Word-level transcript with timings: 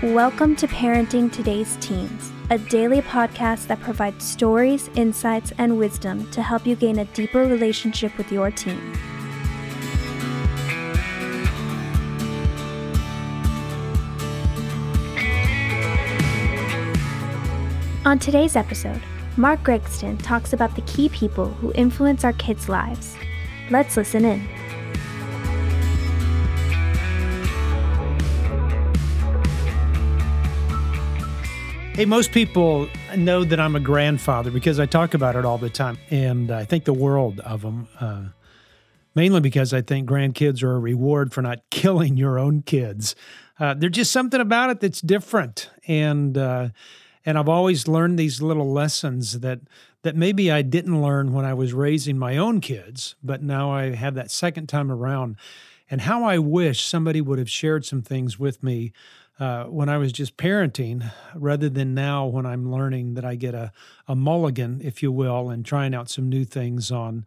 Welcome 0.00 0.54
to 0.56 0.68
Parenting 0.68 1.32
Today's 1.32 1.76
Teens, 1.80 2.30
a 2.50 2.58
daily 2.58 3.02
podcast 3.02 3.66
that 3.66 3.80
provides 3.80 4.24
stories, 4.24 4.88
insights, 4.94 5.52
and 5.58 5.76
wisdom 5.76 6.30
to 6.30 6.40
help 6.40 6.64
you 6.68 6.76
gain 6.76 7.00
a 7.00 7.04
deeper 7.06 7.40
relationship 7.40 8.16
with 8.16 8.30
your 8.30 8.52
teen. 8.52 8.78
On 18.04 18.20
today's 18.20 18.54
episode, 18.54 19.02
Mark 19.36 19.64
Gregston 19.64 20.22
talks 20.22 20.52
about 20.52 20.76
the 20.76 20.82
key 20.82 21.08
people 21.08 21.46
who 21.46 21.72
influence 21.72 22.22
our 22.22 22.34
kids' 22.34 22.68
lives. 22.68 23.16
Let's 23.68 23.96
listen 23.96 24.24
in. 24.24 24.57
Hey, 31.98 32.04
most 32.04 32.30
people 32.30 32.88
know 33.16 33.42
that 33.42 33.58
I'm 33.58 33.74
a 33.74 33.80
grandfather 33.80 34.52
because 34.52 34.78
I 34.78 34.86
talk 34.86 35.14
about 35.14 35.34
it 35.34 35.44
all 35.44 35.58
the 35.58 35.68
time. 35.68 35.98
And 36.10 36.48
I 36.48 36.64
think 36.64 36.84
the 36.84 36.92
world 36.92 37.40
of 37.40 37.62
them, 37.62 37.88
uh, 37.98 38.26
mainly 39.16 39.40
because 39.40 39.74
I 39.74 39.82
think 39.82 40.08
grandkids 40.08 40.62
are 40.62 40.76
a 40.76 40.78
reward 40.78 41.32
for 41.32 41.42
not 41.42 41.58
killing 41.72 42.16
your 42.16 42.38
own 42.38 42.62
kids. 42.62 43.16
Uh, 43.58 43.74
there's 43.74 43.94
just 43.94 44.12
something 44.12 44.40
about 44.40 44.70
it 44.70 44.78
that's 44.78 45.00
different. 45.00 45.70
And, 45.88 46.38
uh, 46.38 46.68
and 47.26 47.36
I've 47.36 47.48
always 47.48 47.88
learned 47.88 48.16
these 48.16 48.40
little 48.40 48.70
lessons 48.70 49.40
that, 49.40 49.58
that 50.02 50.14
maybe 50.14 50.52
I 50.52 50.62
didn't 50.62 51.02
learn 51.02 51.32
when 51.32 51.44
I 51.44 51.54
was 51.54 51.72
raising 51.72 52.16
my 52.16 52.36
own 52.36 52.60
kids, 52.60 53.16
but 53.24 53.42
now 53.42 53.72
I 53.72 53.96
have 53.96 54.14
that 54.14 54.30
second 54.30 54.68
time 54.68 54.92
around. 54.92 55.34
And 55.90 56.02
how 56.02 56.24
I 56.24 56.38
wish 56.38 56.84
somebody 56.84 57.20
would 57.20 57.38
have 57.38 57.50
shared 57.50 57.84
some 57.84 58.02
things 58.02 58.38
with 58.38 58.62
me 58.62 58.92
uh, 59.40 59.64
when 59.64 59.88
I 59.88 59.98
was 59.98 60.12
just 60.12 60.36
parenting 60.36 61.10
rather 61.34 61.68
than 61.68 61.94
now 61.94 62.26
when 62.26 62.44
I'm 62.44 62.70
learning 62.70 63.14
that 63.14 63.24
I 63.24 63.36
get 63.36 63.54
a, 63.54 63.72
a 64.06 64.16
mulligan, 64.16 64.80
if 64.82 65.02
you 65.02 65.12
will, 65.12 65.48
and 65.48 65.64
trying 65.64 65.94
out 65.94 66.10
some 66.10 66.28
new 66.28 66.44
things 66.44 66.90
on 66.90 67.24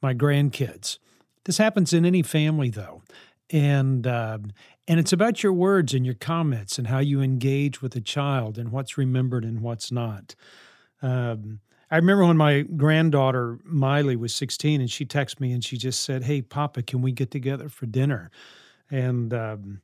my 0.00 0.14
grandkids. 0.14 0.98
This 1.44 1.58
happens 1.58 1.92
in 1.92 2.04
any 2.04 2.22
family, 2.22 2.70
though. 2.70 3.02
And, 3.50 4.06
uh, 4.06 4.38
and 4.86 5.00
it's 5.00 5.12
about 5.12 5.42
your 5.42 5.52
words 5.52 5.94
and 5.94 6.04
your 6.04 6.14
comments 6.14 6.78
and 6.78 6.86
how 6.86 6.98
you 6.98 7.20
engage 7.20 7.82
with 7.82 7.96
a 7.96 8.00
child 8.00 8.58
and 8.58 8.70
what's 8.70 8.96
remembered 8.96 9.44
and 9.44 9.60
what's 9.60 9.90
not. 9.90 10.34
Um, 11.02 11.60
I 11.90 11.96
remember 11.96 12.26
when 12.26 12.36
my 12.36 12.62
granddaughter 12.62 13.58
Miley 13.64 14.16
was 14.16 14.34
16 14.34 14.80
and 14.80 14.90
she 14.90 15.06
texted 15.06 15.40
me 15.40 15.52
and 15.52 15.64
she 15.64 15.76
just 15.76 16.02
said, 16.02 16.24
Hey, 16.24 16.42
Papa, 16.42 16.82
can 16.82 17.00
we 17.00 17.12
get 17.12 17.30
together 17.30 17.68
for 17.68 17.86
dinner? 17.86 18.30
And 18.90 19.32
um, 19.32 19.80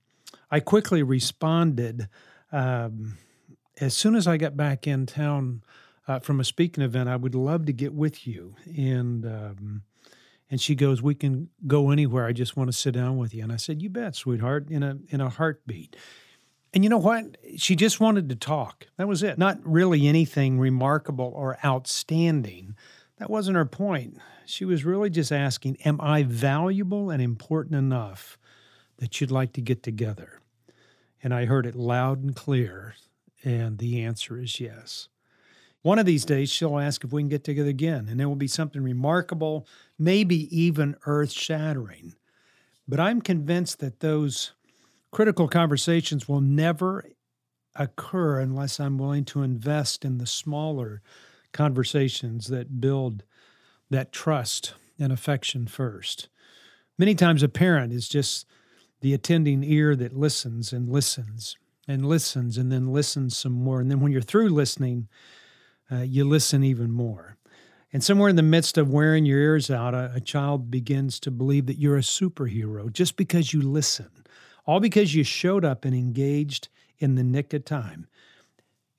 I 0.51 0.61
quickly 0.61 1.03
responded 1.03 2.09
um, 2.53 3.17
as 3.81 3.95
soon 3.95 4.15
as 4.15 4.27
I 4.27 4.37
got 4.37 4.57
back 4.57 4.87
in 4.87 5.07
town 5.07 5.63
uh, 6.07 6.19
from 6.21 6.41
a 6.41 6.45
speaking 6.45 6.85
event. 6.85 7.09
I 7.09 7.17
would 7.17 7.35
love 7.35 7.67
to 7.67 7.73
get 7.73 7.93
with 7.93 8.27
you, 8.27 8.55
and 8.67 9.25
um, 9.27 9.83
and 10.51 10.61
she 10.61 10.75
goes, 10.75 11.03
"We 11.03 11.15
can 11.15 11.49
go 11.67 11.91
anywhere. 11.91 12.27
I 12.27 12.33
just 12.33 12.57
want 12.57 12.69
to 12.69 12.77
sit 12.77 12.95
down 12.95 13.17
with 13.17 13.35
you." 13.35 13.43
And 13.43 13.53
I 13.53 13.57
said, 13.57 13.83
"You 13.83 13.91
bet, 13.91 14.15
sweetheart." 14.15 14.71
In 14.71 14.83
a 14.83 14.99
in 15.09 15.21
a 15.21 15.29
heartbeat. 15.29 15.97
And 16.75 16.83
you 16.83 16.91
know 16.91 16.99
what? 16.99 17.37
She 17.57 17.77
just 17.77 18.01
wanted 18.01 18.29
to 18.29 18.35
talk. 18.35 18.89
That 18.97 19.07
was 19.07 19.23
it. 19.23 19.39
Not 19.39 19.59
really 19.63 20.09
anything 20.09 20.59
remarkable 20.59 21.33
or 21.37 21.57
outstanding. 21.65 22.75
That 23.19 23.31
wasn't 23.31 23.57
her 23.57 23.65
point. 23.65 24.19
She 24.45 24.65
was 24.65 24.85
really 24.85 25.09
just 25.09 25.31
asking, 25.31 25.79
Am 25.85 26.01
I 26.01 26.25
valuable 26.25 27.11
and 27.11 27.23
important 27.23 27.77
enough 27.77 28.37
that 28.99 29.21
you'd 29.21 29.31
like 29.31 29.53
to 29.53 29.61
get 29.61 29.85
together? 29.85 30.41
And 31.23 31.33
I 31.33 31.45
heard 31.45 31.65
it 31.65 31.77
loud 31.77 32.25
and 32.25 32.35
clear, 32.35 32.97
and 33.45 33.79
the 33.79 34.03
answer 34.03 34.41
is 34.41 34.59
yes. 34.59 35.09
One 35.83 36.01
of 36.01 36.07
these 36.07 36.25
days, 36.25 36.51
she'll 36.51 36.79
ask 36.79 37.05
if 37.05 37.13
we 37.13 37.23
can 37.23 37.29
get 37.29 37.45
together 37.45 37.71
again, 37.71 38.09
and 38.11 38.21
it 38.21 38.27
will 38.27 38.35
be 38.35 38.49
something 38.49 38.83
remarkable, 38.83 39.67
maybe 39.97 40.55
even 40.55 40.97
earth 41.07 41.31
shattering. 41.31 42.15
But 42.89 43.01
I'm 43.01 43.23
convinced 43.23 43.79
that 43.79 44.01
those 44.01 44.53
critical 45.15 45.47
conversations 45.47 46.29
will 46.29 46.41
never 46.41 47.05
occur 47.77 48.41
unless 48.41 48.81
I'm 48.81 48.99
willing 48.99 49.25
to 49.27 49.43
invest 49.43 50.05
in 50.05 50.19
the 50.19 50.27
smaller 50.27 51.03
conversations 51.53 52.49
that 52.49 52.81
build 52.81 53.23
that 53.89 54.11
trust 54.11 54.75
and 54.99 55.13
affection 55.13 55.69
first. 55.69 56.29
Many 56.99 57.15
times, 57.15 57.45
a 57.45 57.49
parent 57.49 57.93
is 57.93 58.09
just 58.09 58.45
the 59.03 59.15
attending 59.15 59.63
ear 59.63 59.95
that 59.95 60.17
listens 60.17 60.73
and 60.73 60.89
listens 60.89 61.57
and 61.87 62.05
listens 62.05 62.59
and 62.59 62.73
then 62.73 62.93
listens 62.93 63.37
some 63.37 63.53
more. 63.53 63.81
And 63.81 63.89
then 63.89 64.01
when 64.01 64.11
you're 64.11 64.21
through 64.21 64.49
listening, 64.49 65.07
uh, 65.93 65.99
you 65.99 66.25
listen 66.25 66.65
even 66.65 66.91
more. 66.91 67.37
And 67.93 68.03
somewhere 68.03 68.31
in 68.31 68.37
the 68.37 68.43
midst 68.43 68.77
of 68.77 68.91
wearing 68.91 69.27
your 69.27 69.39
ears 69.39 69.71
out, 69.71 69.95
a, 69.95 70.11
a 70.17 70.21
child 70.21 70.73
begins 70.73 71.21
to 71.21 71.31
believe 71.31 71.67
that 71.67 71.79
you're 71.79 71.99
a 71.99 72.01
superhero 72.01 72.93
just 72.93 73.17
because 73.17 73.55
you 73.55 73.63
listen, 73.63 74.11
all 74.67 74.81
because 74.81 75.15
you 75.15 75.25
showed 75.25 75.65
up 75.65 75.85
and 75.85 75.95
engaged 75.95 76.69
in 76.99 77.15
the 77.15 77.25
nick 77.25 77.53
of 77.53 77.65
time. 77.65 78.07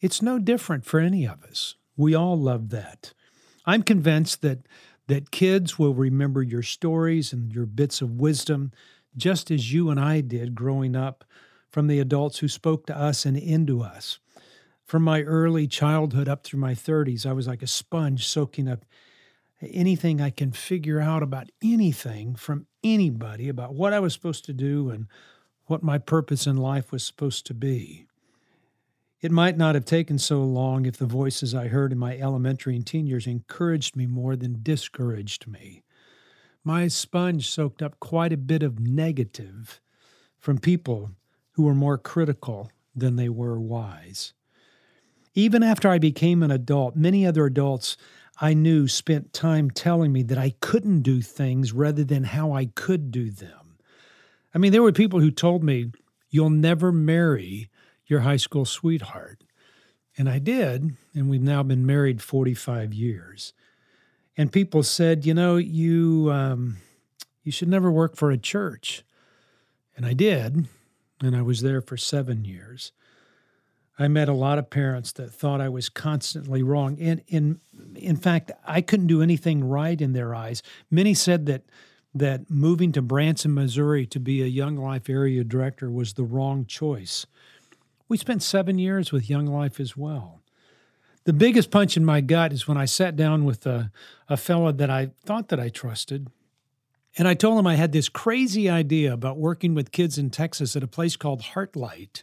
It's 0.01 0.21
no 0.21 0.39
different 0.39 0.85
for 0.85 0.99
any 0.99 1.25
of 1.25 1.43
us. 1.43 1.75
We 1.97 2.13
all 2.13 2.37
love 2.39 2.69
that. 2.69 3.13
I'm 3.65 3.81
convinced 3.81 4.41
that 4.41 4.67
that 5.07 5.31
kids 5.31 5.77
will 5.77 5.93
remember 5.93 6.41
your 6.41 6.63
stories 6.63 7.31
and 7.31 7.53
your 7.53 7.65
bits 7.65 8.01
of 8.01 8.19
wisdom 8.19 8.71
just 9.15 9.51
as 9.51 9.71
you 9.71 9.89
and 9.89 9.99
I 9.99 10.21
did 10.21 10.55
growing 10.55 10.95
up 10.95 11.23
from 11.69 11.87
the 11.87 11.99
adults 11.99 12.39
who 12.39 12.47
spoke 12.47 12.87
to 12.87 12.97
us 12.97 13.25
and 13.25 13.37
into 13.37 13.81
us. 13.81 14.19
From 14.83 15.03
my 15.03 15.21
early 15.21 15.67
childhood 15.67 16.27
up 16.27 16.43
through 16.43 16.59
my 16.59 16.73
30s, 16.73 17.25
I 17.25 17.33
was 17.33 17.47
like 17.47 17.61
a 17.61 17.67
sponge 17.67 18.27
soaking 18.27 18.67
up 18.67 18.85
anything 19.61 20.21
I 20.21 20.29
can 20.29 20.51
figure 20.51 20.99
out 20.99 21.23
about 21.23 21.49
anything 21.63 22.35
from 22.35 22.67
anybody 22.83 23.49
about 23.49 23.73
what 23.73 23.93
I 23.93 23.99
was 23.99 24.13
supposed 24.13 24.45
to 24.45 24.53
do 24.53 24.89
and 24.89 25.07
what 25.67 25.83
my 25.83 25.97
purpose 25.97 26.47
in 26.47 26.57
life 26.57 26.91
was 26.91 27.03
supposed 27.03 27.45
to 27.47 27.53
be. 27.53 28.07
It 29.21 29.31
might 29.31 29.57
not 29.57 29.75
have 29.75 29.85
taken 29.85 30.19
so 30.19 30.43
long 30.43 30.85
if 30.85 30.97
the 30.97 31.05
voices 31.05 31.55
I 31.55 31.67
heard 31.67 31.91
in 31.91 31.97
my 31.97 32.17
elementary 32.17 32.75
and 32.75 32.85
teen 32.85 33.07
years 33.07 33.25
encouraged 33.25 33.95
me 33.95 34.05
more 34.05 34.35
than 34.35 34.61
discouraged 34.61 35.47
me 35.47 35.83
my 36.65 36.87
sponge 36.87 37.47
soaked 37.47 37.83
up 37.83 37.99
quite 37.99 38.33
a 38.33 38.37
bit 38.37 38.63
of 38.63 38.79
negative 38.79 39.79
from 40.39 40.57
people 40.57 41.11
who 41.51 41.63
were 41.63 41.75
more 41.75 41.97
critical 41.97 42.71
than 42.95 43.15
they 43.15 43.29
were 43.29 43.59
wise. 43.59 44.33
Even 45.35 45.61
after 45.61 45.87
I 45.89 45.99
became 45.99 46.41
an 46.41 46.49
adult, 46.49 46.95
many 46.95 47.25
other 47.25 47.45
adults 47.45 47.97
I 48.41 48.55
knew 48.55 48.87
spent 48.87 49.31
time 49.31 49.69
telling 49.69 50.11
me 50.11 50.23
that 50.23 50.39
I 50.39 50.55
couldn't 50.59 51.01
do 51.01 51.21
things 51.21 51.71
rather 51.71 52.03
than 52.03 52.23
how 52.23 52.51
I 52.51 52.65
could 52.65 53.11
do 53.11 53.29
them. 53.29 53.64
I 54.55 54.57
mean, 54.57 54.71
there 54.71 54.81
were 54.81 54.91
people 54.91 55.19
who 55.19 55.31
told 55.31 55.63
me, 55.63 55.91
You'll 56.29 56.49
never 56.49 56.91
marry 56.91 57.69
your 58.07 58.21
high 58.21 58.37
school 58.37 58.65
sweetheart. 58.65 59.43
And 60.17 60.27
I 60.27 60.39
did, 60.39 60.95
and 61.13 61.29
we've 61.29 61.41
now 61.41 61.63
been 61.63 61.85
married 61.85 62.21
45 62.21 62.93
years 62.93 63.53
and 64.37 64.51
people 64.51 64.83
said, 64.83 65.25
you 65.25 65.33
know, 65.33 65.57
you 65.57 66.29
um, 66.31 66.77
you 67.43 67.51
should 67.51 67.67
never 67.67 67.91
work 67.91 68.15
for 68.15 68.31
a 68.31 68.37
church, 68.37 69.03
and 69.95 70.05
I 70.05 70.13
did, 70.13 70.67
and 71.21 71.35
I 71.35 71.41
was 71.41 71.61
there 71.61 71.81
for 71.81 71.97
seven 71.97 72.43
years. 72.43 72.91
I 73.97 74.09
met 74.09 74.27
a 74.27 74.33
lot 74.33 74.57
of 74.57 74.69
parents 74.69 75.13
that 75.13 75.31
thought 75.31 75.61
I 75.61 75.69
was 75.69 75.87
constantly 75.87 76.63
wrong, 76.63 76.97
and 76.99 77.21
in 77.27 77.59
in 77.95 78.17
fact, 78.17 78.51
I 78.65 78.81
couldn't 78.81 79.07
do 79.07 79.21
anything 79.21 79.63
right 79.63 79.99
in 79.99 80.13
their 80.13 80.35
eyes. 80.35 80.61
Many 80.91 81.13
said 81.13 81.45
that 81.45 81.63
that 82.15 82.49
moving 82.49 82.91
to 82.93 83.01
Branson, 83.01 83.53
Missouri, 83.53 84.07
to 84.07 84.19
be 84.19 84.41
a 84.41 84.47
Young 84.47 84.77
Life 84.77 85.09
area 85.09 85.43
director 85.43 85.91
was 85.91 86.13
the 86.13 86.23
wrong 86.23 86.65
choice. 86.65 87.27
We 88.07 88.17
spent 88.17 88.41
seven 88.41 88.79
years 88.79 89.11
with 89.11 89.29
Young 89.29 89.45
Life 89.45 89.79
as 89.79 89.95
well 89.95 90.41
the 91.25 91.33
biggest 91.33 91.71
punch 91.71 91.97
in 91.97 92.05
my 92.05 92.21
gut 92.21 92.53
is 92.53 92.67
when 92.67 92.77
I 92.77 92.85
sat 92.85 93.15
down 93.15 93.45
with 93.45 93.65
a, 93.65 93.91
a 94.29 94.37
fellow 94.37 94.71
that 94.71 94.89
I 94.89 95.09
thought 95.25 95.49
that 95.49 95.59
I 95.59 95.69
trusted. 95.69 96.29
And 97.17 97.27
I 97.27 97.33
told 97.33 97.57
him 97.57 97.67
I 97.67 97.75
had 97.75 97.91
this 97.91 98.09
crazy 98.09 98.69
idea 98.69 99.11
about 99.11 99.37
working 99.37 99.73
with 99.73 99.91
kids 99.91 100.17
in 100.17 100.29
Texas 100.29 100.75
at 100.75 100.83
a 100.83 100.87
place 100.87 101.15
called 101.15 101.41
Heartlight. 101.41 102.21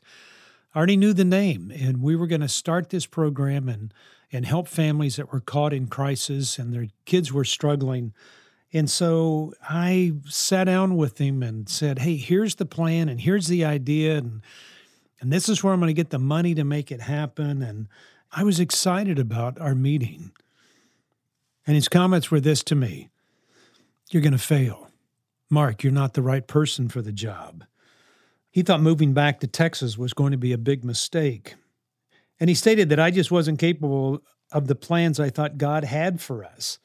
I 0.74 0.78
already 0.78 0.96
knew 0.96 1.12
the 1.12 1.24
name, 1.24 1.72
and 1.74 2.00
we 2.00 2.14
were 2.14 2.26
going 2.26 2.42
to 2.42 2.48
start 2.48 2.90
this 2.90 3.06
program 3.06 3.68
and, 3.68 3.92
and 4.30 4.46
help 4.46 4.68
families 4.68 5.16
that 5.16 5.32
were 5.32 5.40
caught 5.40 5.72
in 5.72 5.88
crisis 5.88 6.58
and 6.58 6.72
their 6.72 6.86
kids 7.04 7.32
were 7.32 7.44
struggling. 7.44 8.14
And 8.72 8.90
so 8.90 9.52
I 9.62 10.12
sat 10.26 10.64
down 10.64 10.96
with 10.96 11.18
him 11.18 11.42
and 11.42 11.68
said, 11.68 11.98
Hey, 11.98 12.16
here's 12.16 12.54
the 12.54 12.64
plan, 12.64 13.08
and 13.08 13.20
here's 13.20 13.48
the 13.48 13.64
idea, 13.64 14.16
and, 14.16 14.42
and 15.20 15.32
this 15.32 15.48
is 15.48 15.62
where 15.62 15.72
I'm 15.72 15.80
going 15.80 15.88
to 15.88 15.94
get 15.94 16.10
the 16.10 16.18
money 16.18 16.54
to 16.54 16.64
make 16.64 16.90
it 16.90 17.02
happen. 17.02 17.62
And 17.62 17.88
I 18.32 18.44
was 18.44 18.60
excited 18.60 19.18
about 19.18 19.60
our 19.60 19.74
meeting. 19.74 20.32
And 21.66 21.76
his 21.76 21.88
comments 21.88 22.30
were 22.30 22.40
this 22.40 22.62
to 22.64 22.74
me 22.74 23.10
You're 24.10 24.22
going 24.22 24.32
to 24.32 24.38
fail. 24.38 24.88
Mark, 25.50 25.82
you're 25.82 25.92
not 25.92 26.14
the 26.14 26.22
right 26.22 26.46
person 26.46 26.88
for 26.88 27.02
the 27.02 27.12
job. 27.12 27.64
He 28.50 28.62
thought 28.62 28.80
moving 28.80 29.12
back 29.12 29.40
to 29.40 29.46
Texas 29.46 29.98
was 29.98 30.14
going 30.14 30.32
to 30.32 30.38
be 30.38 30.52
a 30.52 30.58
big 30.58 30.82
mistake. 30.82 31.56
And 32.40 32.48
he 32.48 32.54
stated 32.54 32.88
that 32.88 33.00
I 33.00 33.10
just 33.10 33.30
wasn't 33.30 33.58
capable 33.58 34.22
of 34.50 34.66
the 34.66 34.74
plans 34.74 35.20
I 35.20 35.30
thought 35.30 35.58
God 35.58 35.84
had 35.84 36.20
for 36.20 36.44
us. 36.44 36.78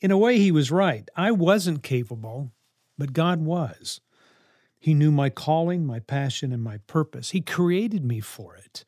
In 0.00 0.10
a 0.10 0.18
way, 0.18 0.38
he 0.38 0.52
was 0.52 0.70
right. 0.70 1.08
I 1.16 1.30
wasn't 1.32 1.82
capable, 1.82 2.52
but 2.96 3.12
God 3.12 3.40
was. 3.40 4.00
He 4.78 4.94
knew 4.94 5.10
my 5.10 5.28
calling, 5.28 5.84
my 5.84 5.98
passion, 5.98 6.52
and 6.52 6.62
my 6.62 6.78
purpose. 6.86 7.30
He 7.30 7.40
created 7.40 8.04
me 8.04 8.20
for 8.20 8.54
it. 8.54 8.84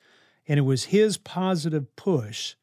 And 0.46 0.58
it 0.58 0.62
was 0.62 0.84
his 0.84 1.18
positive 1.18 1.96
push 1.96 2.54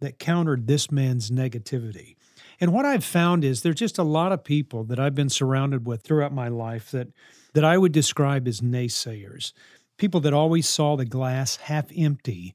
that 0.00 0.18
countered 0.18 0.66
this 0.66 0.90
man's 0.90 1.30
negativity. 1.30 2.16
And 2.60 2.72
what 2.72 2.84
I've 2.84 3.04
found 3.04 3.44
is 3.44 3.62
there's 3.62 3.76
just 3.76 3.98
a 3.98 4.04
lot 4.04 4.32
of 4.32 4.44
people 4.44 4.84
that 4.84 4.98
I've 4.98 5.14
been 5.14 5.28
surrounded 5.28 5.86
with 5.86 6.02
throughout 6.02 6.32
my 6.32 6.48
life 6.48 6.90
that 6.90 7.08
that 7.54 7.64
I 7.64 7.78
would 7.78 7.92
describe 7.92 8.46
as 8.48 8.60
naysayers. 8.60 9.52
People 9.96 10.20
that 10.20 10.34
always 10.34 10.68
saw 10.68 10.96
the 10.96 11.04
glass 11.04 11.56
half 11.56 11.86
empty 11.96 12.54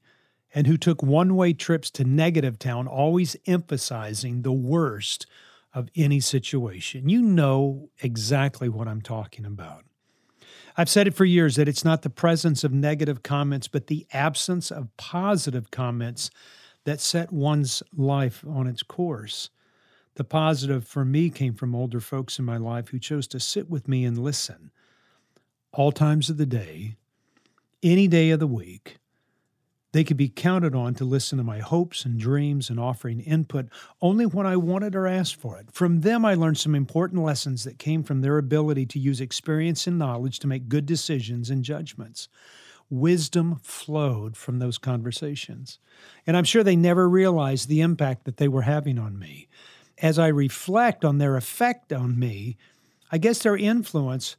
and 0.54 0.66
who 0.66 0.76
took 0.76 1.02
one-way 1.02 1.52
trips 1.52 1.90
to 1.92 2.04
negative 2.04 2.58
town 2.58 2.86
always 2.86 3.36
emphasizing 3.46 4.42
the 4.42 4.52
worst 4.52 5.26
of 5.72 5.88
any 5.94 6.20
situation. 6.20 7.08
You 7.08 7.22
know 7.22 7.90
exactly 8.00 8.68
what 8.68 8.88
I'm 8.88 9.02
talking 9.02 9.44
about. 9.44 9.84
I've 10.76 10.88
said 10.88 11.06
it 11.06 11.14
for 11.14 11.24
years 11.24 11.56
that 11.56 11.68
it's 11.68 11.84
not 11.84 12.02
the 12.02 12.10
presence 12.10 12.64
of 12.64 12.72
negative 12.72 13.22
comments, 13.22 13.68
but 13.68 13.86
the 13.86 14.06
absence 14.12 14.70
of 14.70 14.96
positive 14.96 15.70
comments 15.70 16.30
that 16.84 17.00
set 17.00 17.32
one's 17.32 17.82
life 17.94 18.44
on 18.48 18.66
its 18.66 18.82
course. 18.82 19.50
The 20.14 20.24
positive 20.24 20.86
for 20.86 21.04
me 21.04 21.30
came 21.30 21.54
from 21.54 21.74
older 21.74 22.00
folks 22.00 22.38
in 22.38 22.44
my 22.44 22.56
life 22.56 22.88
who 22.88 22.98
chose 22.98 23.26
to 23.28 23.40
sit 23.40 23.70
with 23.70 23.88
me 23.88 24.04
and 24.04 24.18
listen 24.18 24.70
all 25.72 25.92
times 25.92 26.30
of 26.30 26.36
the 26.36 26.46
day, 26.46 26.96
any 27.82 28.08
day 28.08 28.30
of 28.30 28.40
the 28.40 28.46
week. 28.46 28.99
They 29.92 30.04
could 30.04 30.16
be 30.16 30.28
counted 30.28 30.74
on 30.74 30.94
to 30.94 31.04
listen 31.04 31.38
to 31.38 31.44
my 31.44 31.58
hopes 31.58 32.04
and 32.04 32.18
dreams 32.18 32.70
and 32.70 32.78
offering 32.78 33.20
input 33.20 33.66
only 34.00 34.24
when 34.24 34.46
I 34.46 34.56
wanted 34.56 34.94
or 34.94 35.06
asked 35.06 35.36
for 35.36 35.58
it. 35.58 35.72
From 35.72 36.02
them, 36.02 36.24
I 36.24 36.34
learned 36.34 36.58
some 36.58 36.76
important 36.76 37.22
lessons 37.22 37.64
that 37.64 37.78
came 37.78 38.04
from 38.04 38.20
their 38.20 38.38
ability 38.38 38.86
to 38.86 39.00
use 39.00 39.20
experience 39.20 39.86
and 39.86 39.98
knowledge 39.98 40.38
to 40.40 40.46
make 40.46 40.68
good 40.68 40.86
decisions 40.86 41.50
and 41.50 41.64
judgments 41.64 42.28
wisdom 42.90 43.60
flowed 43.62 44.36
from 44.36 44.58
those 44.58 44.76
conversations. 44.76 45.78
And 46.26 46.36
I'm 46.36 46.44
sure 46.44 46.64
they 46.64 46.76
never 46.76 47.08
realized 47.08 47.68
the 47.68 47.80
impact 47.80 48.24
that 48.24 48.36
they 48.36 48.48
were 48.48 48.62
having 48.62 48.98
on 48.98 49.18
me. 49.18 49.48
As 50.02 50.18
I 50.18 50.28
reflect 50.28 51.04
on 51.04 51.18
their 51.18 51.36
effect 51.36 51.92
on 51.92 52.18
me, 52.18 52.56
I 53.12 53.18
guess 53.18 53.42
their 53.42 53.56
influence 53.56 54.36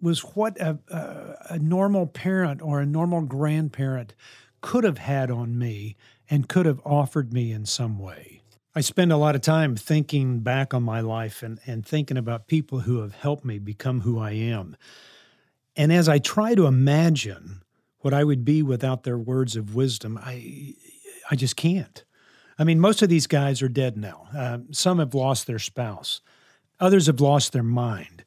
was 0.00 0.20
what 0.20 0.60
a, 0.60 0.78
a, 0.88 1.54
a 1.54 1.58
normal 1.58 2.06
parent 2.06 2.62
or 2.62 2.80
a 2.80 2.86
normal 2.86 3.22
grandparent 3.22 4.14
could 4.60 4.84
have 4.84 4.98
had 4.98 5.30
on 5.30 5.58
me 5.58 5.96
and 6.30 6.48
could 6.48 6.66
have 6.66 6.80
offered 6.84 7.32
me 7.32 7.52
in 7.52 7.66
some 7.66 7.98
way. 7.98 8.42
I 8.74 8.80
spend 8.80 9.10
a 9.10 9.16
lot 9.16 9.34
of 9.34 9.40
time 9.40 9.74
thinking 9.74 10.40
back 10.40 10.72
on 10.72 10.82
my 10.82 11.00
life 11.00 11.42
and, 11.42 11.58
and 11.66 11.84
thinking 11.84 12.16
about 12.16 12.46
people 12.46 12.80
who 12.80 13.00
have 13.00 13.14
helped 13.14 13.44
me 13.44 13.58
become 13.58 14.02
who 14.02 14.18
I 14.18 14.32
am. 14.32 14.76
And 15.74 15.92
as 15.92 16.08
I 16.08 16.18
try 16.18 16.54
to 16.54 16.66
imagine 16.66 17.62
what 18.00 18.14
I 18.14 18.24
would 18.24 18.44
be 18.44 18.62
without 18.62 19.02
their 19.02 19.18
words 19.18 19.56
of 19.56 19.74
wisdom, 19.74 20.18
I, 20.22 20.74
I 21.30 21.34
just 21.34 21.56
can't. 21.56 22.04
I 22.58 22.64
mean, 22.64 22.80
most 22.80 23.02
of 23.02 23.08
these 23.08 23.26
guys 23.26 23.62
are 23.62 23.68
dead 23.68 23.96
now. 23.96 24.28
Uh, 24.36 24.58
some 24.70 24.98
have 24.98 25.14
lost 25.14 25.46
their 25.46 25.58
spouse, 25.58 26.20
others 26.80 27.06
have 27.06 27.20
lost 27.20 27.52
their 27.52 27.62
mind. 27.62 28.24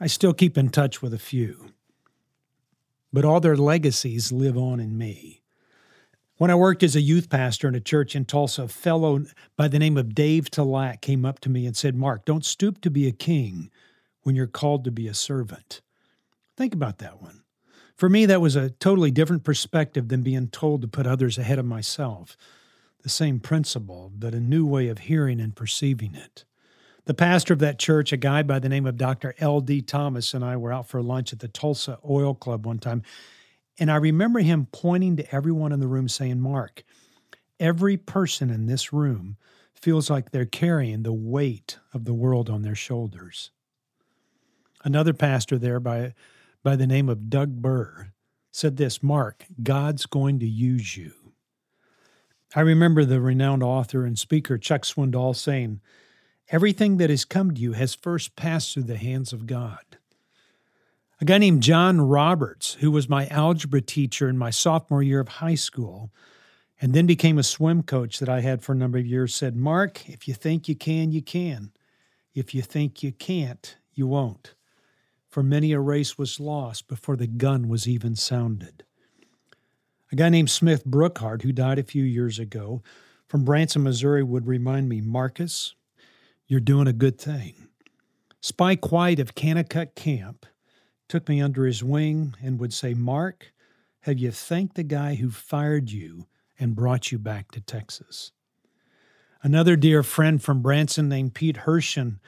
I 0.00 0.06
still 0.06 0.34
keep 0.34 0.58
in 0.58 0.68
touch 0.68 1.00
with 1.00 1.14
a 1.14 1.18
few, 1.18 1.72
but 3.16 3.24
all 3.24 3.40
their 3.40 3.56
legacies 3.56 4.30
live 4.30 4.58
on 4.58 4.78
in 4.78 4.98
me. 4.98 5.40
When 6.36 6.50
I 6.50 6.54
worked 6.54 6.82
as 6.82 6.94
a 6.94 7.00
youth 7.00 7.30
pastor 7.30 7.66
in 7.66 7.74
a 7.74 7.80
church 7.80 8.14
in 8.14 8.26
Tulsa, 8.26 8.64
a 8.64 8.68
fellow 8.68 9.24
by 9.56 9.68
the 9.68 9.78
name 9.78 9.96
of 9.96 10.14
Dave 10.14 10.50
Talack 10.50 11.00
came 11.00 11.24
up 11.24 11.40
to 11.40 11.48
me 11.48 11.64
and 11.64 11.74
said, 11.74 11.94
Mark, 11.94 12.26
don't 12.26 12.44
stoop 12.44 12.78
to 12.82 12.90
be 12.90 13.08
a 13.08 13.12
king 13.12 13.70
when 14.20 14.36
you're 14.36 14.46
called 14.46 14.84
to 14.84 14.90
be 14.90 15.08
a 15.08 15.14
servant. 15.14 15.80
Think 16.58 16.74
about 16.74 16.98
that 16.98 17.22
one. 17.22 17.40
For 17.96 18.10
me, 18.10 18.26
that 18.26 18.42
was 18.42 18.54
a 18.54 18.68
totally 18.68 19.10
different 19.10 19.44
perspective 19.44 20.08
than 20.08 20.20
being 20.20 20.48
told 20.48 20.82
to 20.82 20.86
put 20.86 21.06
others 21.06 21.38
ahead 21.38 21.58
of 21.58 21.64
myself. 21.64 22.36
The 23.02 23.08
same 23.08 23.40
principle, 23.40 24.12
but 24.14 24.34
a 24.34 24.40
new 24.40 24.66
way 24.66 24.88
of 24.88 24.98
hearing 24.98 25.40
and 25.40 25.56
perceiving 25.56 26.14
it. 26.14 26.44
The 27.06 27.14
pastor 27.14 27.54
of 27.54 27.60
that 27.60 27.78
church, 27.78 28.12
a 28.12 28.16
guy 28.16 28.42
by 28.42 28.58
the 28.58 28.68
name 28.68 28.84
of 28.84 28.96
Dr. 28.96 29.34
L.D. 29.38 29.82
Thomas, 29.82 30.34
and 30.34 30.44
I 30.44 30.56
were 30.56 30.72
out 30.72 30.88
for 30.88 31.00
lunch 31.00 31.32
at 31.32 31.38
the 31.38 31.48
Tulsa 31.48 31.98
Oil 32.08 32.34
Club 32.34 32.66
one 32.66 32.80
time. 32.80 33.02
And 33.78 33.92
I 33.92 33.96
remember 33.96 34.40
him 34.40 34.66
pointing 34.72 35.16
to 35.16 35.34
everyone 35.34 35.70
in 35.70 35.78
the 35.78 35.86
room 35.86 36.08
saying, 36.08 36.40
Mark, 36.40 36.82
every 37.60 37.96
person 37.96 38.50
in 38.50 38.66
this 38.66 38.92
room 38.92 39.36
feels 39.72 40.10
like 40.10 40.30
they're 40.30 40.44
carrying 40.44 41.04
the 41.04 41.12
weight 41.12 41.78
of 41.94 42.06
the 42.06 42.14
world 42.14 42.50
on 42.50 42.62
their 42.62 42.74
shoulders. 42.74 43.52
Another 44.82 45.12
pastor 45.12 45.58
there 45.58 45.80
by 45.80 46.14
by 46.62 46.74
the 46.74 46.86
name 46.86 47.08
of 47.08 47.30
Doug 47.30 47.62
Burr 47.62 48.12
said 48.50 48.76
this 48.76 49.00
Mark, 49.00 49.44
God's 49.62 50.06
going 50.06 50.40
to 50.40 50.46
use 50.46 50.96
you. 50.96 51.12
I 52.56 52.60
remember 52.62 53.04
the 53.04 53.20
renowned 53.20 53.62
author 53.62 54.04
and 54.04 54.18
speaker 54.18 54.58
Chuck 54.58 54.82
Swindoll 54.82 55.36
saying, 55.36 55.80
Everything 56.50 56.96
that 56.98 57.10
has 57.10 57.24
come 57.24 57.54
to 57.54 57.60
you 57.60 57.72
has 57.72 57.94
first 57.94 58.36
passed 58.36 58.72
through 58.72 58.84
the 58.84 58.96
hands 58.96 59.32
of 59.32 59.46
God. 59.46 59.98
A 61.20 61.24
guy 61.24 61.38
named 61.38 61.62
John 61.62 62.00
Roberts, 62.00 62.74
who 62.74 62.90
was 62.90 63.08
my 63.08 63.26
algebra 63.28 63.80
teacher 63.80 64.28
in 64.28 64.38
my 64.38 64.50
sophomore 64.50 65.02
year 65.02 65.20
of 65.20 65.28
high 65.28 65.54
school, 65.54 66.10
and 66.80 66.92
then 66.92 67.06
became 67.06 67.38
a 67.38 67.42
swim 67.42 67.82
coach 67.82 68.18
that 68.18 68.28
I 68.28 68.40
had 68.40 68.62
for 68.62 68.72
a 68.72 68.76
number 68.76 68.98
of 68.98 69.06
years, 69.06 69.34
said, 69.34 69.56
Mark, 69.56 70.08
if 70.08 70.28
you 70.28 70.34
think 70.34 70.68
you 70.68 70.76
can, 70.76 71.10
you 71.10 71.22
can. 71.22 71.72
If 72.34 72.54
you 72.54 72.60
think 72.60 73.02
you 73.02 73.12
can't, 73.12 73.76
you 73.94 74.06
won't 74.06 74.54
for 75.36 75.42
many 75.42 75.72
a 75.72 75.78
race 75.78 76.16
was 76.16 76.40
lost 76.40 76.88
before 76.88 77.14
the 77.14 77.26
gun 77.26 77.68
was 77.68 77.86
even 77.86 78.16
sounded. 78.16 78.84
A 80.10 80.16
guy 80.16 80.30
named 80.30 80.48
Smith 80.48 80.86
Brookhart, 80.86 81.42
who 81.42 81.52
died 81.52 81.78
a 81.78 81.82
few 81.82 82.04
years 82.04 82.38
ago 82.38 82.82
from 83.28 83.44
Branson, 83.44 83.82
Missouri, 83.82 84.22
would 84.22 84.46
remind 84.46 84.88
me 84.88 85.02
Marcus, 85.02 85.74
you're 86.46 86.60
doing 86.60 86.86
a 86.86 86.92
good 86.92 87.18
thing. 87.20 87.68
Spike 88.40 88.92
White 88.92 89.18
of 89.18 89.34
Kanakuk 89.34 89.94
Camp 89.94 90.46
took 91.08 91.28
me 91.28 91.40
under 91.40 91.66
his 91.66 91.82
wing 91.82 92.34
and 92.42 92.60
would 92.60 92.72
say, 92.72 92.94
Mark, 92.94 93.52
have 94.00 94.18
you 94.18 94.30
thanked 94.30 94.76
the 94.76 94.84
guy 94.84 95.16
who 95.16 95.30
fired 95.30 95.90
you 95.90 96.26
and 96.58 96.76
brought 96.76 97.10
you 97.10 97.18
back 97.18 97.50
to 97.52 97.60
Texas? 97.60 98.32
Another 99.42 99.76
dear 99.76 100.02
friend 100.02 100.42
from 100.42 100.62
Branson 100.62 101.08
named 101.08 101.34
Pete 101.34 101.58
Hershen 101.58 102.18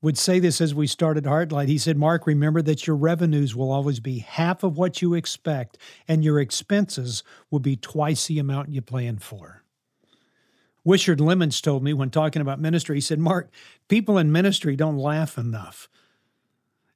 would 0.00 0.18
say 0.18 0.40
this 0.40 0.60
as 0.60 0.74
we 0.74 0.88
started 0.88 1.24
Heartlight. 1.24 1.68
He 1.68 1.78
said, 1.78 1.96
Mark, 1.96 2.26
remember 2.26 2.60
that 2.62 2.86
your 2.86 2.96
revenues 2.96 3.54
will 3.54 3.70
always 3.70 4.00
be 4.00 4.18
half 4.18 4.64
of 4.64 4.76
what 4.76 5.00
you 5.00 5.14
expect, 5.14 5.78
and 6.08 6.24
your 6.24 6.40
expenses 6.40 7.22
will 7.50 7.60
be 7.60 7.76
twice 7.76 8.26
the 8.26 8.40
amount 8.40 8.68
you 8.70 8.82
plan 8.82 9.18
for. 9.18 9.61
Wishard 10.86 11.20
Lemons 11.20 11.60
told 11.60 11.82
me 11.82 11.92
when 11.92 12.10
talking 12.10 12.42
about 12.42 12.60
ministry, 12.60 12.96
he 12.96 13.00
said, 13.00 13.18
Mark, 13.18 13.50
people 13.88 14.18
in 14.18 14.32
ministry 14.32 14.74
don't 14.74 14.98
laugh 14.98 15.38
enough. 15.38 15.88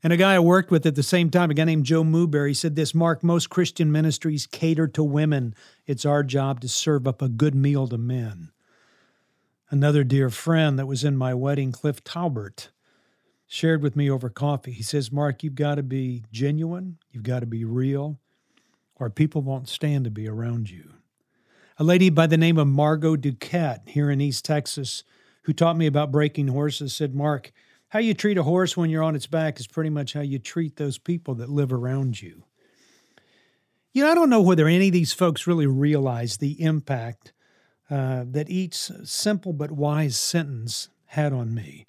And 0.02 0.12
a 0.12 0.16
guy 0.16 0.34
I 0.34 0.40
worked 0.40 0.70
with 0.70 0.86
at 0.86 0.94
the 0.94 1.02
same 1.02 1.30
time, 1.30 1.50
a 1.50 1.54
guy 1.54 1.64
named 1.64 1.84
Joe 1.84 2.04
Muberry, 2.04 2.54
said 2.54 2.76
this 2.76 2.94
Mark, 2.94 3.22
most 3.22 3.50
Christian 3.50 3.90
ministries 3.90 4.46
cater 4.46 4.86
to 4.88 5.02
women. 5.02 5.54
It's 5.86 6.04
our 6.04 6.22
job 6.22 6.60
to 6.60 6.68
serve 6.68 7.06
up 7.08 7.22
a 7.22 7.28
good 7.28 7.54
meal 7.54 7.88
to 7.88 7.98
men. 7.98 8.50
Another 9.70 10.04
dear 10.04 10.30
friend 10.30 10.78
that 10.78 10.86
was 10.86 11.02
in 11.02 11.16
my 11.16 11.34
wedding, 11.34 11.72
Cliff 11.72 12.04
Talbert, 12.04 12.70
shared 13.46 13.82
with 13.82 13.96
me 13.96 14.10
over 14.10 14.28
coffee. 14.28 14.72
He 14.72 14.82
says, 14.82 15.10
Mark, 15.10 15.42
you've 15.42 15.54
got 15.54 15.76
to 15.76 15.82
be 15.82 16.24
genuine, 16.30 16.98
you've 17.10 17.24
got 17.24 17.40
to 17.40 17.46
be 17.46 17.64
real, 17.64 18.18
or 18.96 19.10
people 19.10 19.42
won't 19.42 19.68
stand 19.68 20.04
to 20.04 20.10
be 20.10 20.28
around 20.28 20.70
you. 20.70 20.92
A 21.78 21.84
lady 21.84 22.08
by 22.08 22.26
the 22.26 22.38
name 22.38 22.56
of 22.56 22.66
Margot 22.66 23.16
Duquette 23.16 23.86
here 23.86 24.10
in 24.10 24.18
East 24.18 24.46
Texas, 24.46 25.04
who 25.42 25.52
taught 25.52 25.76
me 25.76 25.86
about 25.86 26.10
breaking 26.10 26.48
horses, 26.48 26.96
said, 26.96 27.14
Mark, 27.14 27.52
how 27.88 27.98
you 27.98 28.14
treat 28.14 28.38
a 28.38 28.44
horse 28.44 28.78
when 28.78 28.88
you're 28.88 29.02
on 29.02 29.14
its 29.14 29.26
back 29.26 29.60
is 29.60 29.66
pretty 29.66 29.90
much 29.90 30.14
how 30.14 30.22
you 30.22 30.38
treat 30.38 30.76
those 30.76 30.96
people 30.96 31.34
that 31.34 31.50
live 31.50 31.74
around 31.74 32.22
you. 32.22 32.44
You 33.92 34.04
know, 34.04 34.10
I 34.10 34.14
don't 34.14 34.30
know 34.30 34.40
whether 34.40 34.66
any 34.66 34.86
of 34.86 34.94
these 34.94 35.12
folks 35.12 35.46
really 35.46 35.66
realize 35.66 36.38
the 36.38 36.62
impact 36.62 37.34
uh, 37.90 38.24
that 38.30 38.48
each 38.48 38.76
simple 38.76 39.52
but 39.52 39.70
wise 39.70 40.16
sentence 40.16 40.88
had 41.04 41.34
on 41.34 41.54
me. 41.54 41.84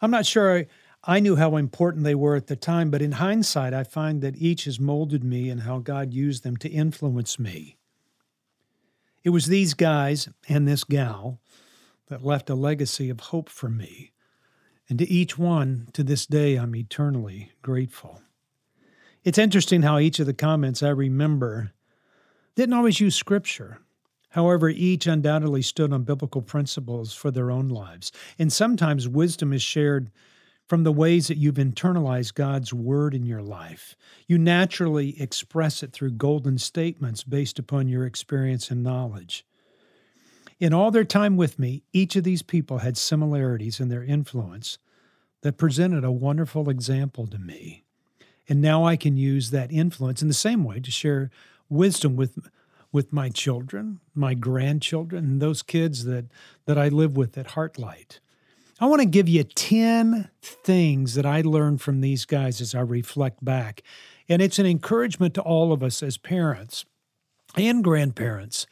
I'm 0.00 0.10
not 0.10 0.26
sure 0.26 0.64
I 1.04 1.20
knew 1.20 1.36
how 1.36 1.54
important 1.54 2.02
they 2.02 2.16
were 2.16 2.34
at 2.34 2.48
the 2.48 2.56
time, 2.56 2.90
but 2.90 3.00
in 3.00 3.12
hindsight, 3.12 3.74
I 3.74 3.84
find 3.84 4.22
that 4.22 4.38
each 4.38 4.64
has 4.64 4.80
molded 4.80 5.22
me 5.22 5.50
and 5.50 5.62
how 5.62 5.78
God 5.78 6.12
used 6.12 6.42
them 6.42 6.56
to 6.56 6.68
influence 6.68 7.38
me. 7.38 7.76
It 9.22 9.30
was 9.30 9.46
these 9.46 9.74
guys 9.74 10.28
and 10.48 10.66
this 10.66 10.84
gal 10.84 11.40
that 12.08 12.24
left 12.24 12.50
a 12.50 12.54
legacy 12.54 13.10
of 13.10 13.20
hope 13.20 13.48
for 13.48 13.68
me. 13.68 14.12
And 14.88 14.98
to 14.98 15.08
each 15.08 15.38
one, 15.38 15.88
to 15.92 16.02
this 16.02 16.26
day, 16.26 16.56
I'm 16.56 16.74
eternally 16.74 17.52
grateful. 17.62 18.22
It's 19.22 19.38
interesting 19.38 19.82
how 19.82 19.98
each 19.98 20.18
of 20.18 20.26
the 20.26 20.34
comments 20.34 20.82
I 20.82 20.88
remember 20.88 21.72
didn't 22.56 22.74
always 22.74 23.00
use 23.00 23.14
scripture. 23.14 23.78
However, 24.30 24.68
each 24.68 25.06
undoubtedly 25.06 25.62
stood 25.62 25.92
on 25.92 26.04
biblical 26.04 26.40
principles 26.40 27.12
for 27.12 27.30
their 27.30 27.50
own 27.50 27.68
lives. 27.68 28.12
And 28.38 28.52
sometimes 28.52 29.08
wisdom 29.08 29.52
is 29.52 29.62
shared 29.62 30.10
from 30.70 30.84
the 30.84 30.92
ways 30.92 31.26
that 31.26 31.36
you've 31.36 31.56
internalized 31.56 32.34
God's 32.34 32.72
word 32.72 33.12
in 33.12 33.26
your 33.26 33.42
life. 33.42 33.96
You 34.28 34.38
naturally 34.38 35.20
express 35.20 35.82
it 35.82 35.92
through 35.92 36.12
golden 36.12 36.58
statements 36.58 37.24
based 37.24 37.58
upon 37.58 37.88
your 37.88 38.06
experience 38.06 38.70
and 38.70 38.80
knowledge. 38.80 39.44
In 40.60 40.72
all 40.72 40.92
their 40.92 41.02
time 41.02 41.36
with 41.36 41.58
me, 41.58 41.82
each 41.92 42.14
of 42.14 42.22
these 42.22 42.42
people 42.42 42.78
had 42.78 42.96
similarities 42.96 43.80
in 43.80 43.88
their 43.88 44.04
influence 44.04 44.78
that 45.40 45.58
presented 45.58 46.04
a 46.04 46.12
wonderful 46.12 46.70
example 46.70 47.26
to 47.26 47.38
me. 47.40 47.82
And 48.48 48.60
now 48.60 48.84
I 48.84 48.94
can 48.94 49.16
use 49.16 49.50
that 49.50 49.72
influence 49.72 50.22
in 50.22 50.28
the 50.28 50.34
same 50.34 50.62
way 50.62 50.78
to 50.78 50.90
share 50.92 51.32
wisdom 51.68 52.14
with 52.14 52.48
with 52.92 53.12
my 53.12 53.28
children, 53.28 53.98
my 54.14 54.34
grandchildren, 54.34 55.24
and 55.24 55.42
those 55.42 55.62
kids 55.62 56.04
that 56.04 56.26
that 56.66 56.78
I 56.78 56.86
live 56.86 57.16
with 57.16 57.36
at 57.36 57.48
Heartlight. 57.48 58.20
I 58.82 58.86
want 58.86 59.02
to 59.02 59.06
give 59.06 59.28
you 59.28 59.44
10 59.44 60.30
things 60.40 61.14
that 61.14 61.26
I 61.26 61.42
learned 61.42 61.82
from 61.82 62.00
these 62.00 62.24
guys 62.24 62.62
as 62.62 62.74
I 62.74 62.80
reflect 62.80 63.44
back. 63.44 63.82
And 64.26 64.40
it's 64.40 64.58
an 64.58 64.64
encouragement 64.64 65.34
to 65.34 65.42
all 65.42 65.74
of 65.74 65.82
us 65.82 66.02
as 66.02 66.16
parents 66.16 66.86
and 67.56 67.84
grandparents 67.84 68.66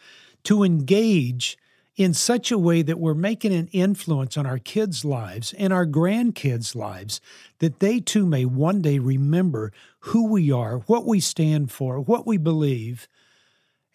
to 0.44 0.62
engage 0.62 1.58
in 1.96 2.14
such 2.14 2.50
a 2.50 2.56
way 2.56 2.80
that 2.80 2.98
we're 2.98 3.12
making 3.12 3.52
an 3.52 3.68
influence 3.72 4.38
on 4.38 4.46
our 4.46 4.58
kids' 4.58 5.04
lives 5.04 5.52
and 5.58 5.74
our 5.74 5.84
grandkids' 5.84 6.74
lives, 6.74 7.20
that 7.58 7.80
they 7.80 8.00
too 8.00 8.24
may 8.24 8.46
one 8.46 8.80
day 8.80 8.98
remember 8.98 9.72
who 10.00 10.26
we 10.26 10.50
are, 10.50 10.78
what 10.86 11.04
we 11.04 11.20
stand 11.20 11.70
for, 11.70 12.00
what 12.00 12.26
we 12.26 12.38
believe, 12.38 13.08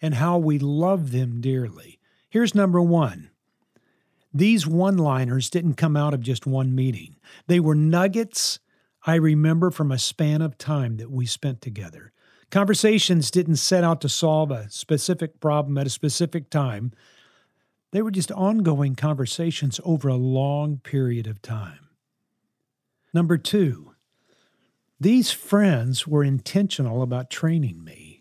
and 0.00 0.14
how 0.14 0.38
we 0.38 0.60
love 0.60 1.10
them 1.10 1.40
dearly. 1.40 1.98
Here's 2.28 2.54
number 2.54 2.80
one 2.80 3.30
these 4.34 4.66
one 4.66 4.98
liners 4.98 5.48
didn't 5.48 5.74
come 5.74 5.96
out 5.96 6.12
of 6.12 6.20
just 6.20 6.46
one 6.46 6.74
meeting, 6.74 7.16
they 7.46 7.60
were 7.60 7.74
nuggets 7.74 8.58
I 9.06 9.16
remember 9.16 9.70
from 9.70 9.92
a 9.92 9.98
span 9.98 10.40
of 10.42 10.56
time 10.56 10.96
that 10.96 11.10
we 11.10 11.26
spent 11.26 11.60
together. 11.60 12.12
Conversations 12.50 13.30
didn't 13.30 13.56
set 13.56 13.84
out 13.84 14.00
to 14.00 14.08
solve 14.08 14.50
a 14.50 14.70
specific 14.70 15.40
problem 15.40 15.76
at 15.76 15.86
a 15.86 15.90
specific 15.90 16.48
time. 16.48 16.92
They 17.92 18.00
were 18.00 18.10
just 18.10 18.32
ongoing 18.32 18.94
conversations 18.94 19.78
over 19.84 20.08
a 20.08 20.14
long 20.14 20.78
period 20.78 21.26
of 21.26 21.42
time. 21.42 21.88
Number 23.12 23.36
two, 23.36 23.94
these 24.98 25.30
friends 25.30 26.06
were 26.06 26.24
intentional 26.24 27.02
about 27.02 27.28
training 27.28 27.84
me. 27.84 28.13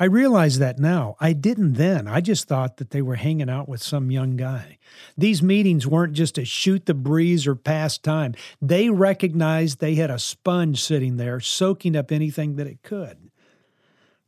I 0.00 0.04
realize 0.04 0.58
that 0.58 0.78
now. 0.78 1.16
I 1.18 1.32
didn't 1.32 1.74
then. 1.74 2.06
I 2.06 2.20
just 2.20 2.46
thought 2.46 2.76
that 2.76 2.90
they 2.90 3.02
were 3.02 3.16
hanging 3.16 3.50
out 3.50 3.68
with 3.68 3.82
some 3.82 4.12
young 4.12 4.36
guy. 4.36 4.78
These 5.16 5.42
meetings 5.42 5.86
weren't 5.86 6.12
just 6.12 6.36
to 6.36 6.44
shoot 6.44 6.86
the 6.86 6.94
breeze 6.94 7.46
or 7.46 7.56
pass 7.56 7.98
time. 7.98 8.34
They 8.62 8.90
recognized 8.90 9.80
they 9.80 9.96
had 9.96 10.10
a 10.10 10.18
sponge 10.18 10.82
sitting 10.82 11.16
there 11.16 11.40
soaking 11.40 11.96
up 11.96 12.12
anything 12.12 12.54
that 12.56 12.68
it 12.68 12.82
could. 12.82 13.30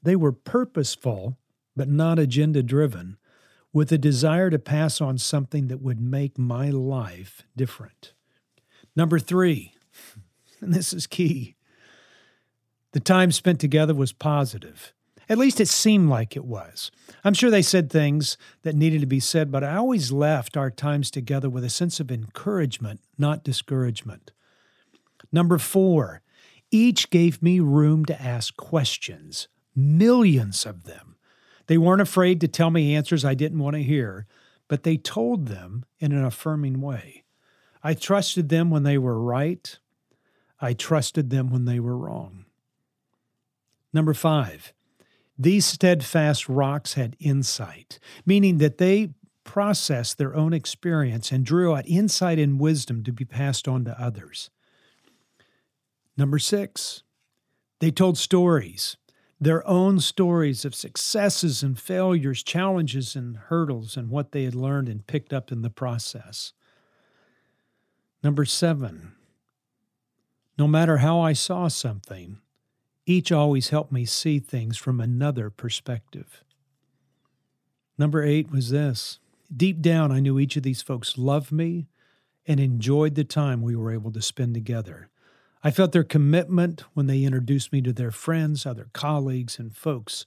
They 0.03 0.17
were 0.17 0.33
purposeful, 0.33 1.37
but 1.77 1.89
not 1.89 2.19
agenda 2.19 2.65
driven, 2.65 3.17
with 3.73 3.93
a 3.93 3.99
desire 3.99 4.51
to 4.51 4.59
pass 4.59 5.01
on 5.01 5.19
something 5.19 5.69
that 5.69 5.81
would 5.81 6.01
make 6.01 6.37
my 6.37 6.71
life 6.71 7.43
different. 7.57 8.13
Number 8.97 9.21
three, 9.21 9.75
and 10.61 10.75
this 10.75 10.93
is 10.93 11.07
key 11.07 11.55
the 12.93 13.01
time 13.01 13.31
spent 13.31 13.61
together 13.61 13.95
was 13.95 14.13
positive. 14.13 14.93
At 15.31 15.39
least 15.39 15.61
it 15.61 15.69
seemed 15.69 16.11
like 16.11 16.35
it 16.35 16.45
was. 16.45 16.91
I'm 17.23 17.35
sure 17.35 17.53
they 17.53 17.63
said 17.63 17.89
things 17.89 18.37
that 18.63 18.75
needed 18.75 19.01
to 19.01 19.07
be 19.07 19.21
said, 19.21 19.53
but 19.53 19.63
I 19.63 19.77
always 19.77 20.11
left 20.11 20.57
our 20.57 20.73
times 20.73 21.09
together 21.09 21.49
with 21.49 21.63
a 21.63 21.71
sense 21.71 22.01
of 22.01 22.11
encouragement, 22.11 23.01
not 23.17 23.45
discouragement. 23.45 24.33
Number 25.31 25.59
four, 25.59 26.23
each 26.73 27.11
gave 27.11 27.41
me 27.41 27.61
room 27.61 28.05
to 28.07 28.21
ask 28.21 28.57
questions, 28.57 29.47
millions 29.77 30.67
of 30.67 30.83
them. 30.83 31.15
They 31.69 31.79
weren't 31.79 32.03
afraid 32.03 32.41
to 32.41 32.49
tell 32.49 32.71
me 32.71 32.97
answers 32.97 33.25
I 33.25 33.35
didn't 33.35 33.61
want 33.61 33.77
to 33.77 33.83
hear, 33.85 34.27
but 34.67 34.83
they 34.83 34.97
told 34.97 35.47
them 35.47 35.85
in 36.01 36.11
an 36.11 36.25
affirming 36.25 36.81
way. 36.81 37.23
I 37.85 37.95
trusted 37.95 38.49
them 38.49 38.69
when 38.69 38.83
they 38.83 38.99
were 38.99 39.21
right. 39.21 39.79
I 40.61 40.73
trusted 40.73 41.31
them 41.31 41.51
when 41.51 41.67
they 41.67 41.79
were 41.79 41.97
wrong. 41.97 42.47
Number 43.93 44.13
five, 44.13 44.73
these 45.43 45.65
steadfast 45.65 46.51
rocks 46.51 46.95
had 46.95 47.17
insight, 47.19 47.99
meaning 48.27 48.59
that 48.59 48.77
they 48.77 49.15
processed 49.43 50.19
their 50.19 50.37
own 50.37 50.53
experience 50.53 51.33
and 51.33 51.47
drew 51.47 51.75
out 51.75 51.89
insight 51.89 52.39
and 52.39 52.61
wisdom 52.61 53.03
to 53.03 53.11
be 53.11 53.25
passed 53.25 53.67
on 53.67 53.83
to 53.87 53.99
others. 53.99 54.51
Number 56.15 56.39
six, 56.39 57.05
they 57.79 57.91
told 57.91 58.19
stories 58.19 58.99
their 59.41 59.67
own 59.67 59.99
stories 59.99 60.67
of 60.67 60.75
successes 60.75 61.63
and 61.63 61.81
failures, 61.81 62.43
challenges 62.43 63.17
and 63.17 63.39
hurdles, 63.39 63.97
and 63.97 64.11
what 64.11 64.33
they 64.33 64.45
had 64.45 64.55
learned 64.55 64.91
and 64.91 65.07
picked 65.07 65.33
up 65.33 65.51
in 65.51 65.63
the 65.63 65.71
process. 65.71 66.53
Number 68.23 68.45
seven, 68.45 69.13
no 70.59 70.69
matter 70.69 70.99
how 70.99 71.21
I 71.21 71.33
saw 71.33 71.69
something, 71.69 72.43
each 73.11 73.33
always 73.33 73.71
helped 73.71 73.91
me 73.91 74.05
see 74.05 74.39
things 74.39 74.77
from 74.77 75.01
another 75.01 75.51
perspective. 75.51 76.45
Number 77.99 78.23
eight 78.23 78.51
was 78.51 78.71
this 78.71 79.19
deep 79.55 79.81
down, 79.81 80.13
I 80.13 80.21
knew 80.21 80.39
each 80.39 80.57
of 80.57 80.63
these 80.63 80.81
folks 80.81 81.19
loved 81.19 81.51
me 81.51 81.89
and 82.47 82.61
enjoyed 82.61 83.17
the 83.17 83.25
time 83.25 83.63
we 83.63 83.75
were 83.75 83.93
able 83.93 84.13
to 84.13 84.23
spend 84.23 84.55
together. 84.55 85.09
I 85.63 85.71
felt 85.71 85.93
their 85.93 86.05
commitment 86.05 86.85
when 86.95 87.07
they 87.07 87.25
introduced 87.25 87.73
me 87.73 87.83
to 87.83 87.93
their 87.93 88.13
friends, 88.13 88.65
other 88.65 88.89
colleagues, 88.93 89.59
and 89.59 89.77
folks 89.77 90.25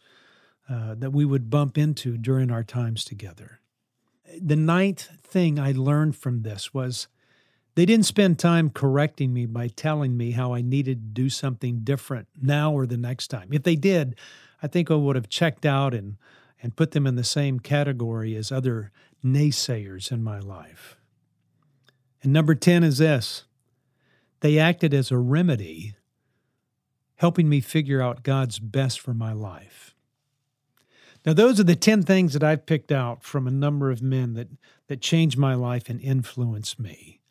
uh, 0.70 0.96
that 0.96 1.12
we 1.12 1.26
would 1.26 1.50
bump 1.50 1.78
into 1.78 2.18
during 2.18 2.52
our 2.52 2.64
times 2.64 3.04
together. 3.04 3.62
The 4.40 4.56
ninth 4.56 5.10
thing 5.24 5.58
I 5.58 5.72
learned 5.72 6.16
from 6.16 6.42
this 6.42 6.74
was 6.74 7.08
they 7.76 7.86
didn't 7.86 8.06
spend 8.06 8.38
time 8.38 8.70
correcting 8.70 9.34
me 9.34 9.46
by 9.46 9.68
telling 9.68 10.16
me 10.16 10.32
how 10.32 10.54
I 10.54 10.62
needed 10.62 11.02
to 11.02 11.22
do 11.22 11.30
something 11.30 11.80
different 11.84 12.28
now 12.40 12.72
or 12.72 12.86
the 12.86 12.98
next 12.98 13.30
time. 13.30 13.50
If 13.52 13.64
they 13.64 13.76
did, 13.76 14.16
I 14.62 14.68
think 14.68 14.92
I 14.92 14.96
would 14.96 15.16
have 15.16 15.30
checked 15.30 15.66
out 15.66 15.94
and, 15.94 16.18
and 16.62 16.76
put 16.76 16.92
them 16.92 17.08
in 17.08 17.16
the 17.16 17.24
same 17.24 17.60
category 17.60 18.36
as 18.36 18.52
other 18.52 18.92
naysayers 19.26 20.12
in 20.12 20.24
my 20.24 20.40
life. 20.40 20.98
And 22.22 22.32
number 22.32 22.56
10 22.56 22.84
is 22.84 23.00
this 23.00 23.46
they 24.42 24.60
acted 24.60 24.94
as 24.94 25.10
a 25.10 25.18
remedy, 25.18 25.96
helping 27.16 27.50
me 27.50 27.62
figure 27.62 28.02
out 28.02 28.24
God's 28.24 28.60
best 28.60 29.00
for 29.00 29.14
my 29.14 29.34
life. 29.34 29.96
Now, 31.26 31.34
those 31.34 31.60
are 31.60 31.64
the 31.64 31.76
10 31.76 32.04
things 32.04 32.34
that 32.34 32.44
I've 32.44 32.66
picked 32.66 32.92
out 32.92 33.24
from 33.24 33.48
a 33.48 33.52
number 33.52 33.90
of 33.90 34.02
men 34.02 34.34
that, 34.34 34.50
that 34.88 35.02
changed 35.02 35.38
my 35.38 35.54
life 35.54 35.90
and 35.90 36.02
influenced 36.02 36.80
me. 36.80 37.22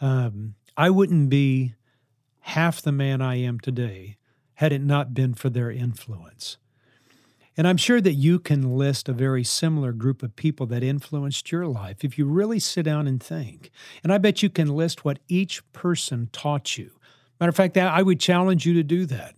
Um, 0.00 0.54
I 0.76 0.90
wouldn't 0.90 1.28
be 1.28 1.74
half 2.40 2.80
the 2.80 2.92
man 2.92 3.20
I 3.20 3.36
am 3.36 3.60
today 3.60 4.16
had 4.54 4.72
it 4.72 4.82
not 4.82 5.14
been 5.14 5.34
for 5.34 5.50
their 5.50 5.70
influence. 5.70 6.56
And 7.56 7.66
I'm 7.66 7.76
sure 7.76 8.00
that 8.00 8.14
you 8.14 8.38
can 8.38 8.76
list 8.76 9.08
a 9.08 9.12
very 9.12 9.42
similar 9.42 9.92
group 9.92 10.22
of 10.22 10.36
people 10.36 10.66
that 10.66 10.84
influenced 10.84 11.50
your 11.50 11.66
life 11.66 12.04
if 12.04 12.16
you 12.16 12.24
really 12.24 12.60
sit 12.60 12.84
down 12.84 13.08
and 13.08 13.20
think. 13.20 13.70
And 14.04 14.12
I 14.12 14.18
bet 14.18 14.44
you 14.44 14.48
can 14.48 14.68
list 14.68 15.04
what 15.04 15.18
each 15.26 15.60
person 15.72 16.28
taught 16.32 16.78
you. 16.78 16.92
Matter 17.40 17.50
of 17.50 17.56
fact, 17.56 17.76
I 17.76 18.02
would 18.02 18.20
challenge 18.20 18.64
you 18.64 18.74
to 18.74 18.84
do 18.84 19.06
that. 19.06 19.34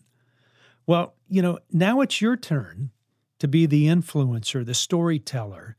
Well, 0.86 1.14
you 1.28 1.40
know, 1.40 1.60
now 1.72 2.02
it's 2.02 2.20
your 2.20 2.36
turn 2.36 2.90
to 3.38 3.48
be 3.48 3.64
the 3.64 3.86
influencer, 3.86 4.64
the 4.66 4.74
storyteller, 4.74 5.76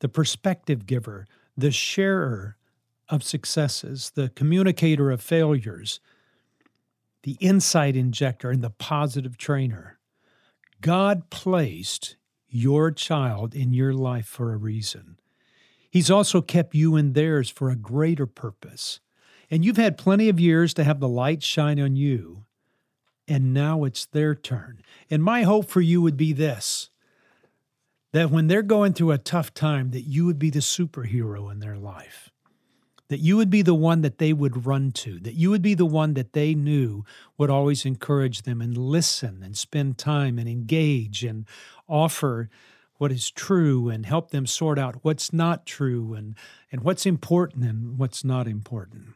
the 0.00 0.08
perspective 0.08 0.86
giver, 0.86 1.26
the 1.56 1.70
sharer 1.70 2.56
of 3.08 3.22
successes, 3.22 4.12
the 4.14 4.30
communicator 4.30 5.10
of 5.10 5.20
failures, 5.20 6.00
the 7.22 7.36
insight 7.40 7.96
injector, 7.96 8.50
and 8.50 8.62
the 8.62 8.70
positive 8.70 9.36
trainer. 9.36 9.98
God 10.80 11.30
placed 11.30 12.16
your 12.48 12.90
child 12.90 13.54
in 13.54 13.72
your 13.72 13.92
life 13.92 14.26
for 14.26 14.52
a 14.52 14.56
reason. 14.56 15.18
He's 15.90 16.10
also 16.10 16.40
kept 16.40 16.74
you 16.74 16.96
in 16.96 17.12
theirs 17.12 17.50
for 17.50 17.70
a 17.70 17.76
greater 17.76 18.26
purpose. 18.26 19.00
And 19.50 19.64
you've 19.64 19.76
had 19.76 19.96
plenty 19.96 20.28
of 20.28 20.40
years 20.40 20.74
to 20.74 20.84
have 20.84 21.00
the 21.00 21.08
light 21.08 21.42
shine 21.42 21.80
on 21.80 21.96
you. 21.96 22.44
And 23.28 23.54
now 23.54 23.84
it's 23.84 24.06
their 24.06 24.34
turn. 24.34 24.82
And 25.10 25.22
my 25.22 25.42
hope 25.42 25.68
for 25.68 25.80
you 25.80 26.02
would 26.02 26.16
be 26.16 26.32
this 26.32 26.90
that 28.12 28.30
when 28.30 28.46
they're 28.46 28.62
going 28.62 28.92
through 28.92 29.10
a 29.10 29.18
tough 29.18 29.52
time, 29.54 29.90
that 29.90 30.02
you 30.02 30.24
would 30.24 30.38
be 30.38 30.48
the 30.48 30.60
superhero 30.60 31.50
in 31.50 31.58
their 31.58 31.76
life. 31.76 32.30
That 33.08 33.20
you 33.20 33.36
would 33.36 33.50
be 33.50 33.62
the 33.62 33.74
one 33.74 34.00
that 34.00 34.18
they 34.18 34.32
would 34.32 34.66
run 34.66 34.90
to, 34.90 35.18
that 35.20 35.34
you 35.34 35.50
would 35.50 35.62
be 35.62 35.74
the 35.74 35.84
one 35.86 36.14
that 36.14 36.32
they 36.32 36.54
knew 36.54 37.04
would 37.36 37.50
always 37.50 37.84
encourage 37.84 38.42
them 38.42 38.60
and 38.60 38.76
listen 38.76 39.42
and 39.42 39.56
spend 39.56 39.98
time 39.98 40.38
and 40.38 40.48
engage 40.48 41.22
and 41.22 41.46
offer 41.88 42.48
what 42.96 43.12
is 43.12 43.30
true 43.30 43.88
and 43.88 44.06
help 44.06 44.30
them 44.30 44.46
sort 44.46 44.78
out 44.78 44.96
what's 45.02 45.32
not 45.32 45.66
true 45.66 46.14
and, 46.14 46.34
and 46.72 46.82
what's 46.82 47.04
important 47.04 47.64
and 47.64 47.98
what's 47.98 48.24
not 48.24 48.46
important. 48.46 49.08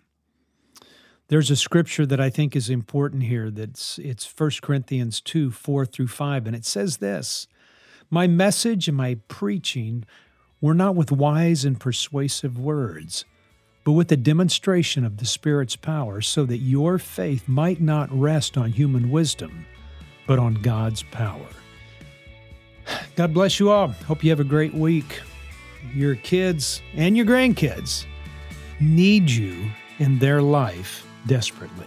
There's 1.29 1.51
a 1.51 1.57
scripture 1.57 2.07
that 2.07 2.21
I 2.21 2.31
think 2.31 2.57
is 2.57 2.71
important 2.71 3.25
here 3.25 3.51
that's 3.51 3.99
it's 3.99 4.27
1 4.37 4.51
Corinthians 4.63 5.21
2, 5.21 5.51
4 5.51 5.87
through 5.87 6.09
5, 6.09 6.47
and 6.47 6.57
it 6.57 6.65
says 6.65 6.99
this 6.99 7.47
My 8.11 8.27
message 8.27 8.89
and 8.89 8.97
my 8.97 9.19
preaching 9.29 10.05
were 10.61 10.75
not 10.75 10.95
with 10.95 11.13
wise 11.13 11.65
and 11.65 11.79
persuasive 11.79 12.59
words 12.59 13.25
but 13.89 13.95
with 13.95 14.13
a 14.13 14.19
demonstration 14.19 15.03
of 15.03 15.17
the 15.17 15.25
Spirit's 15.25 15.75
power, 15.75 16.21
so 16.21 16.45
that 16.45 16.59
your 16.59 16.99
faith 16.99 17.49
might 17.49 17.81
not 17.81 18.13
rest 18.13 18.59
on 18.59 18.71
human 18.71 19.11
wisdom, 19.11 19.65
but 20.27 20.39
on 20.39 20.53
God's 20.57 21.03
power. 21.05 21.49
God 23.17 23.33
bless 23.33 23.59
you 23.59 23.71
all. 23.71 23.89
Hope 23.89 24.23
you 24.23 24.29
have 24.29 24.41
a 24.41 24.45
great 24.45 24.75
week. 24.75 25.23
Your 25.95 26.17
kids 26.17 26.83
and 26.97 27.17
your 27.17 27.25
grandkids 27.25 28.05
need 28.79 29.31
you 29.31 29.71
in 29.99 30.19
their 30.19 30.43
life 30.43 31.07
desperately. 31.27 31.87